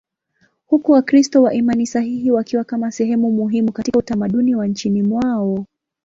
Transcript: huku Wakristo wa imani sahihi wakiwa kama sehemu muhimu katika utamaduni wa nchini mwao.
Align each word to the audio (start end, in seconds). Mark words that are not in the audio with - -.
huku 0.67 0.91
Wakristo 0.91 1.41
wa 1.43 1.53
imani 1.53 1.87
sahihi 1.87 2.31
wakiwa 2.31 2.63
kama 2.63 2.91
sehemu 2.91 3.31
muhimu 3.31 3.71
katika 3.71 3.99
utamaduni 3.99 4.55
wa 4.55 4.67
nchini 4.67 5.01
mwao. 5.03 5.65